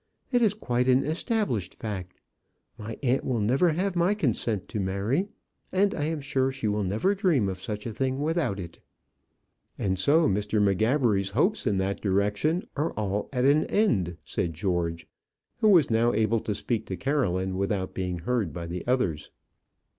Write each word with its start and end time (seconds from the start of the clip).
"It 0.31 0.41
is 0.41 0.55
quite 0.55 0.87
an 0.87 1.03
established 1.03 1.75
fact. 1.75 2.15
My 2.75 2.97
aunt 3.03 3.23
will 3.23 3.39
never 3.39 3.73
have 3.73 3.95
my 3.95 4.15
consent 4.15 4.67
to 4.69 4.79
marry; 4.79 5.27
and 5.71 5.93
I 5.93 6.05
am 6.05 6.21
sure 6.21 6.51
she 6.51 6.67
will 6.67 6.81
never 6.83 7.13
dream 7.13 7.47
of 7.47 7.61
such 7.61 7.85
a 7.85 7.91
thing 7.93 8.17
without 8.19 8.59
it." 8.59 8.79
"And 9.77 9.99
so 9.99 10.27
Mr. 10.27 10.59
M'Gabbery's 10.59 11.29
hopes 11.29 11.67
in 11.67 11.77
that 11.77 12.01
direction 12.01 12.63
are 12.75 12.93
all 12.93 13.29
at 13.31 13.45
an 13.45 13.65
end," 13.65 14.17
said 14.25 14.55
George, 14.55 15.07
who 15.59 15.69
was 15.69 15.91
now 15.91 16.13
able 16.13 16.39
to 16.39 16.55
speak 16.55 16.87
to 16.87 16.97
Caroline 16.97 17.55
without 17.55 17.93
being 17.93 18.17
heard 18.25 18.51
by 18.51 18.65
the 18.65 18.83
others. 18.87 19.29